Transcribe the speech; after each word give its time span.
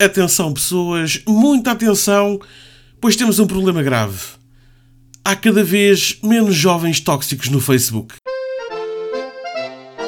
Atenção, 0.00 0.54
pessoas, 0.54 1.22
muita 1.28 1.72
atenção, 1.72 2.40
pois 2.98 3.16
temos 3.16 3.38
um 3.38 3.46
problema 3.46 3.82
grave. 3.82 4.18
Há 5.22 5.36
cada 5.36 5.62
vez 5.62 6.18
menos 6.22 6.54
jovens 6.54 7.00
tóxicos 7.00 7.50
no 7.50 7.60
Facebook. 7.60 8.14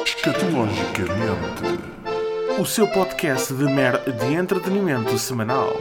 Escatologicamente, 0.03 1.79
o 2.59 2.65
seu 2.65 2.87
podcast 2.87 3.53
de, 3.53 3.65
mer 3.65 3.99
de 3.99 4.33
entretenimento 4.33 5.15
semanal. 5.19 5.71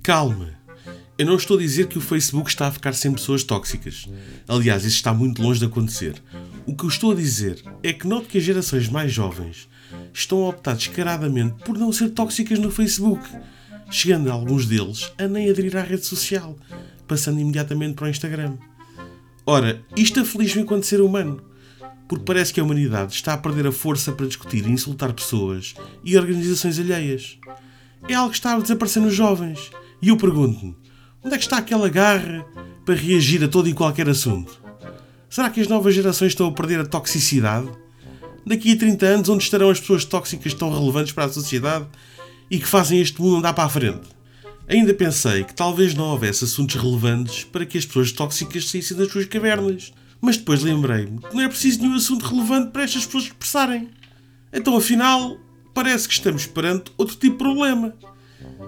Calma. 0.00 0.60
Eu 1.18 1.26
não 1.26 1.34
estou 1.34 1.56
a 1.56 1.60
dizer 1.60 1.88
que 1.88 1.98
o 1.98 2.00
Facebook 2.00 2.50
está 2.50 2.68
a 2.68 2.72
ficar 2.72 2.92
sem 2.92 3.12
pessoas 3.12 3.42
tóxicas. 3.42 4.06
Aliás, 4.46 4.84
isso 4.84 4.94
está 4.94 5.12
muito 5.12 5.42
longe 5.42 5.58
de 5.58 5.66
acontecer. 5.66 6.22
O 6.64 6.76
que 6.76 6.84
eu 6.84 6.88
estou 6.88 7.10
a 7.10 7.16
dizer 7.16 7.60
é 7.82 7.92
que 7.92 8.06
noto 8.06 8.28
que 8.28 8.38
as 8.38 8.44
gerações 8.44 8.88
mais 8.88 9.12
jovens 9.12 9.68
estão 10.12 10.44
a 10.44 10.48
optar 10.48 10.74
descaradamente 10.74 11.62
por 11.64 11.78
não 11.78 11.92
ser 11.92 12.10
tóxicas 12.10 12.58
no 12.58 12.70
Facebook, 12.70 13.24
chegando 13.90 14.30
a 14.30 14.32
alguns 14.32 14.66
deles 14.66 15.12
a 15.18 15.26
nem 15.26 15.50
aderir 15.50 15.76
à 15.76 15.82
rede 15.82 16.06
social, 16.06 16.56
passando 17.06 17.40
imediatamente 17.40 17.94
para 17.94 18.06
o 18.06 18.10
Instagram. 18.10 18.56
Ora, 19.46 19.82
isto 19.96 20.20
aflige-me 20.20 20.62
enquanto 20.62 20.84
ser 20.84 21.00
humano, 21.00 21.42
porque 22.08 22.24
parece 22.24 22.52
que 22.52 22.60
a 22.60 22.64
humanidade 22.64 23.14
está 23.14 23.34
a 23.34 23.38
perder 23.38 23.66
a 23.66 23.72
força 23.72 24.12
para 24.12 24.26
discutir 24.26 24.66
e 24.66 24.70
insultar 24.70 25.12
pessoas 25.12 25.74
e 26.04 26.16
organizações 26.16 26.78
alheias. 26.78 27.38
É 28.08 28.14
algo 28.14 28.30
que 28.30 28.36
está 28.36 28.54
a 28.54 28.60
desaparecer 28.60 29.02
nos 29.02 29.14
jovens. 29.14 29.70
E 30.02 30.08
eu 30.08 30.16
pergunto-me, 30.16 30.76
onde 31.22 31.34
é 31.34 31.38
que 31.38 31.44
está 31.44 31.58
aquela 31.58 31.88
garra 31.88 32.44
para 32.84 32.94
reagir 32.94 33.44
a 33.44 33.48
todo 33.48 33.68
e 33.68 33.74
qualquer 33.74 34.08
assunto? 34.08 34.60
Será 35.28 35.50
que 35.50 35.60
as 35.60 35.68
novas 35.68 35.94
gerações 35.94 36.32
estão 36.32 36.48
a 36.48 36.52
perder 36.52 36.80
a 36.80 36.86
toxicidade? 36.86 37.70
Daqui 38.46 38.72
a 38.72 38.76
30 38.76 39.06
anos, 39.06 39.28
onde 39.28 39.44
estarão 39.44 39.70
as 39.70 39.80
pessoas 39.80 40.04
tóxicas 40.04 40.54
tão 40.54 40.72
relevantes 40.72 41.12
para 41.12 41.24
a 41.24 41.32
sociedade 41.32 41.86
e 42.50 42.58
que 42.58 42.66
fazem 42.66 43.00
este 43.00 43.20
mundo 43.20 43.36
andar 43.36 43.52
para 43.52 43.64
a 43.64 43.68
frente? 43.68 44.08
Ainda 44.68 44.94
pensei 44.94 45.42
que 45.42 45.54
talvez 45.54 45.94
não 45.94 46.10
houvesse 46.10 46.44
assuntos 46.44 46.76
relevantes 46.76 47.44
para 47.44 47.66
que 47.66 47.76
as 47.76 47.84
pessoas 47.84 48.12
tóxicas 48.12 48.68
saíssem 48.68 48.96
das 48.96 49.10
suas 49.10 49.26
cavernas. 49.26 49.92
Mas 50.20 50.36
depois 50.36 50.62
lembrei-me 50.62 51.18
que 51.18 51.34
não 51.34 51.42
é 51.42 51.48
preciso 51.48 51.80
nenhum 51.80 51.94
assunto 51.94 52.26
relevante 52.26 52.70
para 52.70 52.84
estas 52.84 53.04
pessoas 53.06 53.24
expressarem. 53.24 53.88
Então, 54.52 54.76
afinal, 54.76 55.38
parece 55.74 56.06
que 56.06 56.14
estamos 56.14 56.46
perante 56.46 56.92
outro 56.96 57.16
tipo 57.16 57.36
de 57.36 57.38
problema. 57.38 57.94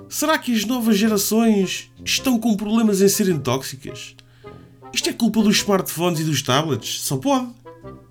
Será 0.09 0.39
que 0.39 0.55
as 0.55 0.65
novas 0.65 0.97
gerações 0.97 1.91
estão 2.05 2.39
com 2.39 2.57
problemas 2.57 3.01
em 3.01 3.09
serem 3.09 3.39
tóxicas? 3.39 4.17
Isto 4.93 5.09
é 5.09 5.13
culpa 5.13 5.43
dos 5.43 5.59
smartphones 5.59 6.21
e 6.21 6.25
dos 6.25 6.43
tablets? 6.43 7.01
Só 7.03 7.17
pode. 7.17 7.49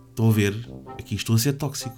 Estão 0.09 0.30
a 0.30 0.31
ver? 0.31 0.56
Aqui 1.02 1.16
estou 1.16 1.35
a 1.35 1.39
ser 1.39 1.53
tóxico. 1.53 1.95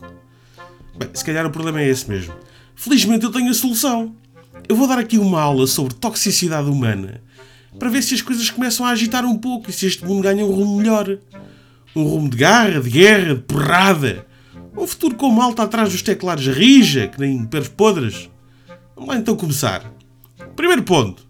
Bem, 0.97 1.09
se 1.13 1.25
calhar 1.25 1.45
o 1.45 1.51
problema 1.51 1.81
é 1.81 1.89
esse 1.89 2.09
mesmo. 2.09 2.33
Felizmente 2.73 3.25
eu 3.25 3.31
tenho 3.31 3.51
a 3.51 3.53
solução. 3.53 4.15
Eu 4.67 4.77
vou 4.77 4.87
dar 4.87 4.97
aqui 4.97 5.17
uma 5.17 5.41
aula 5.41 5.67
sobre 5.67 5.93
toxicidade 5.93 6.69
humana 6.69 7.21
para 7.77 7.89
ver 7.89 8.01
se 8.01 8.13
as 8.13 8.21
coisas 8.21 8.49
começam 8.49 8.85
a 8.85 8.91
agitar 8.91 9.25
um 9.25 9.37
pouco 9.37 9.69
e 9.69 9.73
se 9.73 9.85
este 9.85 10.05
mundo 10.05 10.23
ganha 10.23 10.45
um 10.45 10.51
rumo 10.51 10.77
melhor. 10.77 11.17
Um 11.93 12.03
rumo 12.03 12.29
de 12.29 12.37
garra, 12.37 12.79
de 12.79 12.89
guerra, 12.89 13.35
de 13.35 13.41
porrada. 13.41 14.25
Um 14.75 14.87
futuro 14.87 15.15
com 15.15 15.29
malta 15.29 15.63
atrás 15.63 15.91
dos 15.91 16.01
teclados 16.01 16.47
rija, 16.47 17.09
que 17.09 17.19
nem 17.19 17.45
peros 17.45 17.67
podres. 17.67 18.29
Vamos 18.95 19.09
lá 19.09 19.17
então 19.17 19.35
começar. 19.35 19.91
Primeiro 20.55 20.83
ponto. 20.83 21.27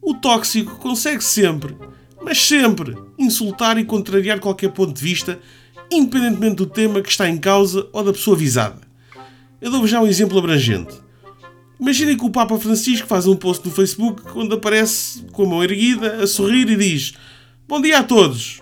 O 0.00 0.14
tóxico 0.14 0.76
consegue 0.76 1.22
sempre, 1.22 1.76
mas 2.22 2.42
sempre, 2.42 2.96
insultar 3.18 3.78
e 3.78 3.84
contrariar 3.84 4.40
qualquer 4.40 4.70
ponto 4.70 4.94
de 4.94 5.02
vista 5.02 5.38
independentemente 5.90 6.56
do 6.56 6.66
tema 6.66 7.00
que 7.00 7.08
está 7.08 7.28
em 7.28 7.38
causa 7.38 7.88
ou 7.92 8.02
da 8.02 8.12
pessoa 8.12 8.36
visada. 8.36 8.80
Eu 9.60 9.70
dou-vos 9.70 9.90
já 9.90 10.00
um 10.00 10.06
exemplo 10.06 10.38
abrangente. 10.38 10.94
Imaginem 11.80 12.16
que 12.16 12.24
o 12.24 12.30
Papa 12.30 12.58
Francisco 12.58 13.06
faz 13.06 13.26
um 13.26 13.36
post 13.36 13.66
no 13.66 13.74
Facebook 13.74 14.22
onde 14.34 14.54
aparece 14.54 15.22
com 15.32 15.44
a 15.44 15.48
mão 15.48 15.64
erguida, 15.64 16.22
a 16.22 16.26
sorrir 16.26 16.68
e 16.70 16.76
diz: 16.76 17.14
Bom 17.66 17.80
dia 17.80 17.98
a 17.98 18.02
todos. 18.02 18.60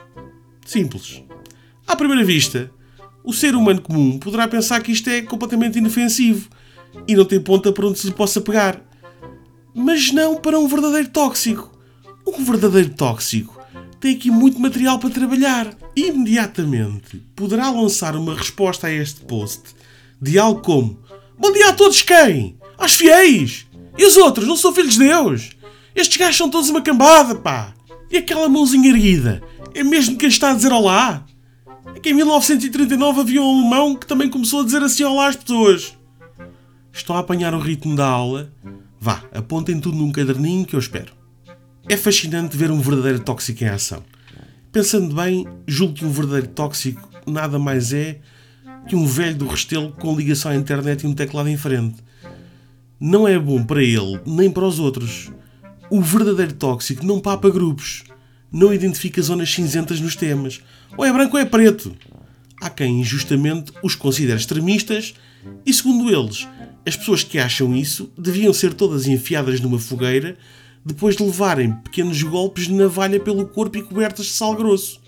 Simples. 0.65 1.23
À 1.87 1.97
primeira 1.97 2.25
vista, 2.25 2.71
o 3.25 3.33
ser 3.33 3.55
humano 3.55 3.81
comum 3.83 4.19
poderá 4.19 4.49
pensar 4.49 4.83
que 4.83 4.93
isto 4.93 5.09
é 5.11 5.23
completamente 5.23 5.79
inofensivo 5.79 6.49
e 7.07 7.15
não 7.15 7.25
tem 7.25 7.41
ponta 7.41 7.73
para 7.73 7.87
onde 7.87 7.99
se 7.99 8.07
lhe 8.07 8.15
possa 8.15 8.41
pegar. 8.41 8.81
Mas 9.75 10.13
não 10.13 10.37
para 10.37 10.59
um 10.59 10.69
verdadeiro 10.69 11.09
tóxico. 11.09 11.71
Um 12.27 12.45
verdadeiro 12.45 12.91
tóxico 12.91 13.61
tem 14.01 14.17
aqui 14.17 14.31
muito 14.31 14.59
material 14.59 14.99
para 14.99 15.11
trabalhar. 15.11 15.77
Imediatamente 15.95 17.19
poderá 17.37 17.71
lançar 17.71 18.17
uma 18.17 18.35
resposta 18.35 18.87
a 18.87 18.93
este 18.93 19.21
post 19.21 19.63
de 20.21 20.39
algo 20.39 20.63
como: 20.63 20.99
Bom 21.39 21.53
dia 21.53 21.69
a 21.69 21.73
todos 21.75 22.01
quem? 22.03 22.57
Aos 22.79 22.95
fiéis! 22.95 23.67
E 23.99 24.07
os 24.07 24.17
outros? 24.17 24.47
Não 24.47 24.57
são 24.57 24.75
filhos 24.75 24.95
de 24.95 25.01
Deus? 25.01 25.51
Estes 25.95 26.17
gajos 26.17 26.37
são 26.37 26.49
todos 26.49 26.71
uma 26.71 26.81
cambada, 26.81 27.35
pá! 27.35 27.75
E 28.11 28.17
aquela 28.17 28.49
mãozinha 28.49 28.89
erguida? 28.89 29.43
É 29.75 29.85
mesmo 29.85 30.17
quem 30.17 30.29
está 30.29 30.51
a 30.51 30.55
dizer 30.55 30.73
olá? 30.73 31.27
É 31.95 32.01
que 32.01 32.11
em 32.11 32.15
1939 32.15 33.21
havia 33.21 33.43
um 33.43 33.61
alemão 33.61 33.95
que 33.95 34.07
também 34.07 34.31
começou 34.31 34.61
a 34.61 34.65
dizer 34.65 34.83
assim 34.83 35.05
olá 35.05 35.29
às 35.29 35.37
pessoas. 35.37 35.95
Estão 36.91 37.17
a 37.17 37.19
apanhar 37.19 37.55
o 37.55 37.59
ritmo 37.59 37.95
da 37.95 38.07
aula? 38.07 38.53
Vá, 38.99 39.23
apontem 39.35 39.79
tudo 39.79 39.97
num 39.97 40.13
caderninho 40.13 40.65
que 40.65 40.75
eu 40.75 40.81
espero. 40.81 41.13
É 41.89 41.97
fascinante 41.97 42.57
ver 42.57 42.71
um 42.71 42.81
verdadeiro 42.81 43.21
tóxico 43.21 43.65
em 43.65 43.69
ação. 43.69 44.03
Pensando 44.73 45.15
bem, 45.15 45.47
julgo 45.67 45.93
que 45.93 46.05
um 46.07 46.11
verdadeiro 46.11 46.49
tóxico 46.49 47.07
nada 47.27 47.59
mais 47.59 47.93
é 47.93 48.21
que 48.89 48.97
um 48.97 49.05
velho 49.05 49.37
do 49.37 49.47
Restelo 49.47 49.93
com 49.93 50.17
ligação 50.17 50.51
à 50.51 50.57
internet 50.57 51.03
e 51.03 51.07
um 51.07 51.13
teclado 51.13 51.51
em 51.51 51.59
frente. 51.59 51.97
Não 52.99 53.29
é 53.29 53.39
bom 53.39 53.63
para 53.63 53.83
ele, 53.83 54.19
nem 54.25 54.51
para 54.51 54.65
os 54.65 54.79
outros. 54.79 55.31
O 55.91 56.01
verdadeiro 56.01 56.55
tóxico 56.55 57.05
não 57.05 57.21
papa 57.21 57.51
grupos, 57.51 58.05
não 58.51 58.73
identifica 58.73 59.21
zonas 59.21 59.53
cinzentas 59.53 60.01
nos 60.01 60.17
temas. 60.17 60.63
Ou 60.97 61.05
é 61.05 61.13
branco 61.13 61.37
ou 61.37 61.43
é 61.43 61.45
preto. 61.45 61.95
Há 62.59 62.71
quem 62.71 62.99
injustamente 62.99 63.73
os 63.83 63.95
considere 63.95 64.41
extremistas 64.41 65.13
e, 65.67 65.75
segundo 65.75 66.11
eles, 66.11 66.49
as 66.87 66.97
pessoas 66.97 67.23
que 67.23 67.39
acham 67.39 67.77
isso 67.77 68.11
deviam 68.17 68.55
ser 68.55 68.73
todas 68.73 69.07
enfiadas 69.07 69.61
numa 69.61 69.79
fogueira 69.79 70.35
depois 70.85 71.17
de 71.17 71.23
levarem 71.23 71.73
pequenos 71.85 72.23
golpes 72.23 72.67
de 72.67 72.73
navalha 72.73 73.21
pelo 73.21 73.47
corpo 73.47 73.79
e 73.79 73.83
cobertas 73.83 74.27
de 74.27 74.33
sal 74.33 74.55
grosso. 74.55 75.01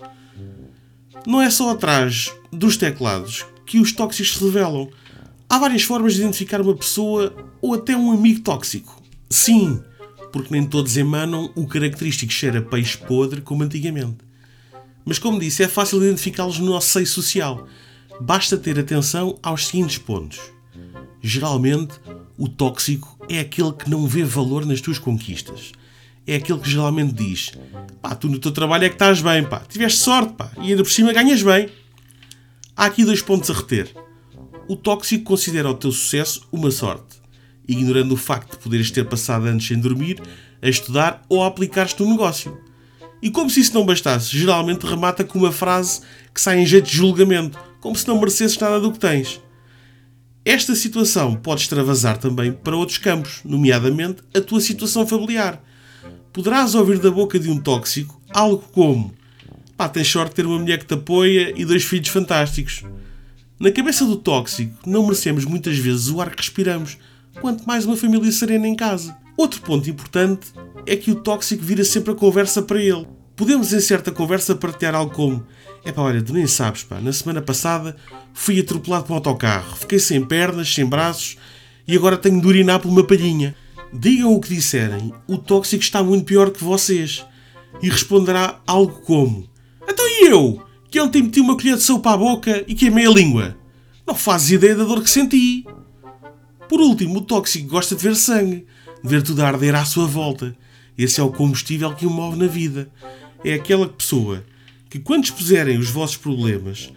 Não 1.25 1.41
é 1.41 1.49
só 1.49 1.71
atrás 1.71 2.33
dos 2.51 2.77
teclados 2.77 3.45
que 3.65 3.79
os 3.79 3.91
tóxicos 3.91 4.37
se 4.37 4.43
revelam. 4.43 4.89
Há 5.49 5.59
várias 5.59 5.83
formas 5.83 6.13
de 6.13 6.21
identificar 6.21 6.61
uma 6.61 6.75
pessoa 6.75 7.33
ou 7.61 7.73
até 7.73 7.95
um 7.95 8.11
amigo 8.11 8.41
tóxico. 8.41 9.01
Sim, 9.29 9.81
porque 10.31 10.53
nem 10.53 10.65
todos 10.65 10.97
emanam 10.97 11.51
o 11.55 11.67
característico 11.67 12.31
cheiro 12.31 12.59
a 12.59 12.61
peixe 12.61 12.97
podre 12.97 13.41
como 13.41 13.63
antigamente. 13.63 14.17
Mas, 15.03 15.19
como 15.19 15.39
disse, 15.39 15.63
é 15.63 15.67
fácil 15.67 16.03
identificá-los 16.03 16.59
no 16.59 16.65
nosso 16.65 16.89
seio 16.89 17.07
social. 17.07 17.67
Basta 18.19 18.57
ter 18.57 18.79
atenção 18.79 19.37
aos 19.41 19.67
seguintes 19.67 19.97
pontos. 19.97 20.39
Geralmente, 21.21 21.99
o 22.37 22.47
tóxico 22.47 23.17
é 23.29 23.39
aquele 23.39 23.71
que 23.73 23.89
não 23.89 24.07
vê 24.07 24.23
valor 24.23 24.65
nas 24.65 24.81
tuas 24.81 24.99
conquistas. 24.99 25.71
É 26.27 26.35
aquele 26.35 26.59
que 26.59 26.69
geralmente 26.69 27.13
diz: 27.13 27.51
pá, 28.01 28.15
tu 28.15 28.27
no 28.27 28.39
teu 28.39 28.51
trabalho 28.51 28.85
é 28.85 28.89
que 28.89 28.95
estás 28.95 29.21
bem, 29.21 29.43
pá, 29.43 29.61
tiveste 29.69 29.99
sorte, 29.99 30.33
pá, 30.33 30.51
e 30.57 30.71
ainda 30.71 30.83
por 30.83 30.91
cima 30.91 31.13
ganhas 31.13 31.41
bem. 31.41 31.69
Há 32.75 32.85
aqui 32.85 33.05
dois 33.05 33.21
pontos 33.21 33.49
a 33.49 33.53
reter. 33.53 33.89
O 34.67 34.75
tóxico 34.75 35.23
considera 35.23 35.69
o 35.69 35.75
teu 35.75 35.91
sucesso 35.91 36.47
uma 36.51 36.71
sorte, 36.71 37.21
ignorando 37.67 38.13
o 38.13 38.17
facto 38.17 38.51
de 38.51 38.57
poderes 38.57 38.91
ter 38.91 39.05
passado 39.05 39.45
anos 39.45 39.65
sem 39.65 39.79
dormir, 39.79 40.21
a 40.61 40.67
estudar 40.67 41.23
ou 41.29 41.43
a 41.43 41.47
aplicar-te 41.47 42.01
no 42.01 42.09
negócio. 42.09 42.57
E 43.21 43.29
como 43.29 43.49
se 43.49 43.59
isso 43.59 43.73
não 43.73 43.85
bastasse, 43.85 44.37
geralmente 44.37 44.85
remata 44.85 45.23
com 45.23 45.39
uma 45.39 45.51
frase 45.51 46.01
que 46.33 46.41
sai 46.41 46.59
em 46.59 46.65
jeito 46.65 46.85
de 46.85 46.97
julgamento, 46.97 47.57
como 47.79 47.95
se 47.95 48.07
não 48.07 48.19
merecesses 48.19 48.57
nada 48.57 48.79
do 48.79 48.91
que 48.91 48.99
tens. 48.99 49.39
Esta 50.45 50.75
situação 50.75 51.35
pode 51.35 51.61
extravasar 51.61 52.19
também 52.19 52.51
para 52.51 52.77
outros 52.77 52.99
campos, 52.99 53.39
nomeadamente 53.43 54.21
a 54.31 54.39
tua 54.39 54.61
situação 54.61 55.07
familiar. 55.07 55.59
Poderás 56.31 56.75
ouvir 56.75 56.99
da 56.99 57.09
boca 57.09 57.39
de 57.39 57.49
um 57.49 57.57
tóxico 57.57 58.21
algo 58.31 58.63
como: 58.71 59.11
pá, 59.75 59.89
tens 59.89 60.07
sorte 60.07 60.29
de 60.29 60.35
ter 60.35 60.45
uma 60.45 60.59
mulher 60.59 60.77
que 60.77 60.85
te 60.85 60.93
apoia 60.93 61.51
e 61.55 61.65
dois 61.65 61.83
filhos 61.83 62.09
fantásticos. 62.09 62.83
Na 63.59 63.71
cabeça 63.71 64.05
do 64.05 64.17
tóxico, 64.17 64.87
não 64.87 65.01
merecemos 65.01 65.45
muitas 65.45 65.79
vezes 65.79 66.09
o 66.09 66.21
ar 66.21 66.29
que 66.29 66.43
respiramos, 66.43 66.99
quanto 67.41 67.65
mais 67.65 67.83
uma 67.83 67.97
família 67.97 68.31
serena 68.31 68.67
em 68.67 68.75
casa. 68.75 69.17
Outro 69.35 69.61
ponto 69.61 69.89
importante 69.89 70.53
é 70.85 70.95
que 70.95 71.09
o 71.09 71.15
tóxico 71.15 71.63
vira 71.63 71.83
sempre 71.83 72.11
a 72.11 72.15
conversa 72.15 72.61
para 72.61 72.79
ele. 72.79 73.07
Podemos, 73.35 73.73
em 73.73 73.81
certa 73.81 74.11
conversa, 74.11 74.55
partilhar 74.55 74.95
algo 74.95 75.13
como: 75.13 75.45
É 75.83 75.91
pá, 75.91 76.01
olha, 76.01 76.21
tu 76.21 76.33
nem 76.33 76.47
sabes, 76.47 76.83
pá, 76.83 76.99
na 77.01 77.11
semana 77.11 77.41
passada 77.41 77.95
fui 78.33 78.59
atropelado 78.59 79.05
por 79.05 79.13
um 79.13 79.15
autocarro, 79.15 79.75
fiquei 79.75 79.99
sem 79.99 80.25
pernas, 80.25 80.73
sem 80.73 80.85
braços 80.85 81.37
e 81.87 81.95
agora 81.95 82.17
tenho 82.17 82.41
de 82.41 82.47
urinar 82.47 82.79
por 82.79 82.89
uma 82.89 83.03
palhinha. 83.03 83.55
Digam 83.93 84.33
o 84.33 84.41
que 84.41 84.53
disserem, 84.53 85.13
o 85.27 85.37
tóxico 85.37 85.83
está 85.83 86.03
muito 86.03 86.25
pior 86.25 86.49
que 86.51 86.63
vocês. 86.63 87.25
E 87.81 87.89
responderá 87.89 88.61
algo 88.65 89.01
como: 89.01 89.47
Então 89.87 90.05
e 90.07 90.27
eu? 90.27 90.63
Que 90.89 90.99
ontem 90.99 91.21
meti 91.21 91.39
uma 91.41 91.55
colher 91.55 91.75
de 91.75 91.83
sopa 91.83 92.13
à 92.13 92.17
boca 92.17 92.63
e 92.67 92.73
queimei 92.73 93.05
a 93.05 93.11
língua. 93.11 93.57
Não 94.07 94.15
fazes 94.15 94.51
ideia 94.51 94.75
da 94.75 94.85
dor 94.85 95.03
que 95.03 95.09
senti. 95.09 95.65
Por 96.69 96.79
último, 96.79 97.19
o 97.19 97.21
tóxico 97.21 97.67
gosta 97.67 97.95
de 97.95 98.01
ver 98.01 98.15
sangue, 98.15 98.65
de 99.03 99.09
ver 99.09 99.21
tudo 99.21 99.43
arder 99.43 99.75
à 99.75 99.83
sua 99.83 100.07
volta. 100.07 100.55
Esse 100.97 101.19
é 101.19 101.23
o 101.23 101.31
combustível 101.31 101.93
que 101.93 102.05
o 102.05 102.09
move 102.09 102.37
na 102.37 102.47
vida. 102.47 102.89
É 103.45 103.53
aquela 103.53 103.87
pessoa 103.87 104.43
que, 104.89 104.97
quando 104.97 105.25
expuserem 105.25 105.77
os 105.77 105.87
vossos 105.87 106.17
problemas, 106.17 106.91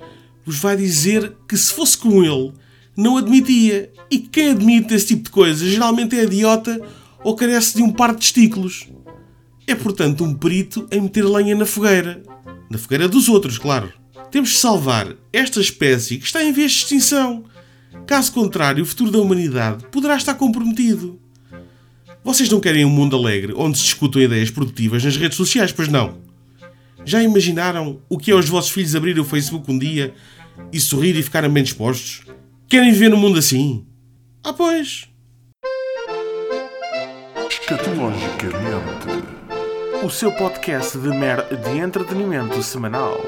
vos 0.47 0.59
vai 0.59 0.79
dizer 0.79 1.35
que 1.47 1.59
se 1.59 1.71
fosse 1.71 1.99
com 1.99 2.25
ele, 2.25 2.55
não 2.97 3.19
admitia. 3.19 3.93
E 4.11 4.19
que 4.19 4.29
quem 4.29 4.49
admite 4.49 4.95
esse 4.95 5.09
tipo 5.09 5.25
de 5.25 5.31
coisa 5.31 5.69
geralmente 5.69 6.19
é 6.19 6.25
idiota 6.25 6.81
ou 7.23 7.37
carece 7.37 7.77
de 7.77 7.83
um 7.83 7.93
par 7.93 8.15
de 8.15 8.21
testículos. 8.21 8.89
É, 9.67 9.75
portanto, 9.75 10.25
um 10.25 10.33
perito 10.33 10.89
em 10.91 11.03
meter 11.03 11.23
lenha 11.27 11.55
na 11.55 11.67
fogueira. 11.67 12.23
Na 12.71 12.79
fogueira 12.79 13.07
dos 13.07 13.29
outros, 13.29 13.59
claro. 13.59 13.93
Temos 14.31 14.49
de 14.49 14.57
salvar 14.57 15.15
esta 15.31 15.61
espécie 15.61 16.17
que 16.17 16.25
está 16.25 16.43
em 16.43 16.51
vez 16.51 16.73
de 16.73 16.79
extinção. 16.79 17.45
Caso 18.07 18.33
contrário, 18.33 18.83
o 18.83 18.87
futuro 18.87 19.11
da 19.11 19.19
humanidade 19.19 19.85
poderá 19.93 20.17
estar 20.17 20.33
comprometido. 20.33 21.21
Vocês 22.25 22.49
não 22.49 22.59
querem 22.59 22.87
um 22.87 22.91
mundo 22.91 23.17
alegre 23.17 23.53
onde 23.55 23.77
se 23.77 23.85
discutam 23.85 24.23
ideias 24.23 24.51
produtivas 24.51 25.05
nas 25.05 25.19
redes 25.19 25.37
sociais, 25.37 25.73
pois 25.73 25.89
não? 25.89 26.27
Já 27.09 27.23
imaginaram 27.23 28.03
o 28.07 28.19
que 28.19 28.31
é 28.31 28.35
os 28.35 28.51
vossos 28.51 28.71
filhos 28.71 28.95
abrirem 28.95 29.23
o 29.23 29.25
Facebook 29.25 29.73
um 29.73 29.79
dia 29.79 30.13
e 30.71 30.79
sorrir 30.79 31.17
e 31.17 31.23
ficarem 31.23 31.49
bem 31.49 31.63
dispostos? 31.63 32.21
Querem 32.69 32.93
viver 32.93 33.09
num 33.09 33.17
mundo 33.17 33.39
assim? 33.39 33.87
Ah, 34.45 34.53
pois. 34.53 35.09
Escatologicamente. 37.49 39.25
O 40.05 40.11
seu 40.11 40.31
podcast 40.33 40.99
de 40.99 41.09
mer 41.09 41.47
de 41.47 41.79
entretenimento 41.79 42.63
semanal. 42.63 43.19